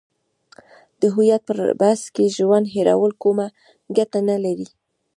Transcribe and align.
د 1.01 1.03
هویت 1.13 1.41
پر 1.49 1.57
بحث 1.81 2.01
کې 2.15 2.33
ژوند 2.37 2.65
هیرول 2.75 3.11
کومه 3.23 3.47
ګټه 3.97 4.19
نه 4.29 4.37
لري. 4.45 4.67